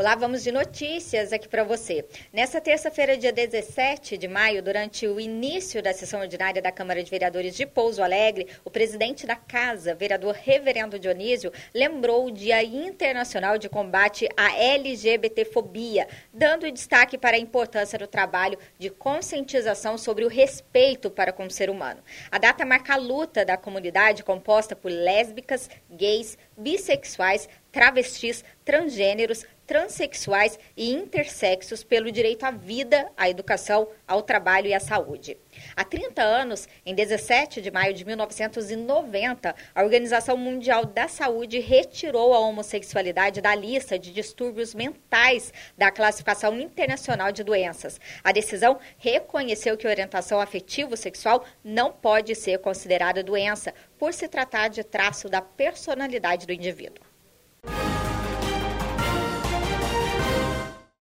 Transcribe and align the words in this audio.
Olá, 0.00 0.14
vamos 0.14 0.42
de 0.42 0.50
notícias 0.50 1.30
aqui 1.30 1.46
para 1.46 1.62
você. 1.62 2.06
Nessa 2.32 2.58
terça-feira, 2.58 3.18
dia 3.18 3.30
17 3.30 4.16
de 4.16 4.26
maio, 4.26 4.62
durante 4.62 5.06
o 5.06 5.20
início 5.20 5.82
da 5.82 5.92
sessão 5.92 6.20
ordinária 6.20 6.62
da 6.62 6.72
Câmara 6.72 7.02
de 7.02 7.10
Vereadores 7.10 7.54
de 7.54 7.66
Pouso 7.66 8.02
Alegre, 8.02 8.48
o 8.64 8.70
presidente 8.70 9.26
da 9.26 9.36
Casa, 9.36 9.94
vereador 9.94 10.34
Reverendo 10.34 10.98
Dionísio, 10.98 11.52
lembrou 11.74 12.24
o 12.24 12.30
Dia 12.30 12.62
Internacional 12.62 13.58
de 13.58 13.68
Combate 13.68 14.26
à 14.38 14.56
LGBTfobia, 14.56 16.08
dando 16.32 16.72
destaque 16.72 17.18
para 17.18 17.36
a 17.36 17.38
importância 17.38 17.98
do 17.98 18.06
trabalho 18.06 18.58
de 18.78 18.88
conscientização 18.88 19.98
sobre 19.98 20.24
o 20.24 20.28
respeito 20.28 21.10
para 21.10 21.30
com 21.30 21.44
o 21.44 21.50
ser 21.50 21.68
humano. 21.68 22.02
A 22.30 22.38
data 22.38 22.64
marca 22.64 22.94
a 22.94 22.96
luta 22.96 23.44
da 23.44 23.58
comunidade 23.58 24.24
composta 24.24 24.74
por 24.74 24.90
lésbicas, 24.90 25.68
gays, 25.90 26.38
bissexuais, 26.56 27.50
travestis, 27.70 28.44
transgêneros, 28.64 29.44
transexuais 29.70 30.58
e 30.76 30.92
intersexos 30.92 31.84
pelo 31.84 32.10
direito 32.10 32.42
à 32.42 32.50
vida, 32.50 33.08
à 33.16 33.30
educação, 33.30 33.86
ao 34.04 34.20
trabalho 34.20 34.66
e 34.66 34.74
à 34.74 34.80
saúde. 34.80 35.38
Há 35.76 35.84
30 35.84 36.20
anos, 36.20 36.68
em 36.84 36.92
17 36.92 37.60
de 37.60 37.70
maio 37.70 37.94
de 37.94 38.04
1990, 38.04 39.54
a 39.72 39.82
Organização 39.84 40.36
Mundial 40.36 40.84
da 40.84 41.06
Saúde 41.06 41.60
retirou 41.60 42.34
a 42.34 42.40
homossexualidade 42.40 43.40
da 43.40 43.54
lista 43.54 43.96
de 43.96 44.12
distúrbios 44.12 44.74
mentais 44.74 45.52
da 45.78 45.92
classificação 45.92 46.58
internacional 46.58 47.30
de 47.30 47.44
doenças. 47.44 48.00
A 48.24 48.32
decisão 48.32 48.76
reconheceu 48.98 49.76
que 49.76 49.86
orientação 49.86 50.40
afetivo-sexual 50.40 51.44
não 51.62 51.92
pode 51.92 52.34
ser 52.34 52.58
considerada 52.58 53.22
doença, 53.22 53.72
por 53.96 54.12
se 54.12 54.26
tratar 54.26 54.66
de 54.66 54.82
traço 54.82 55.28
da 55.28 55.40
personalidade 55.40 56.44
do 56.44 56.52
indivíduo. 56.52 57.09